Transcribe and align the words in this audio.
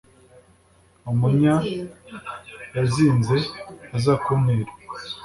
Umunya 1.11 1.55
yazinze 2.75 3.37
aza 3.95 4.13
kuntera. 4.23 4.71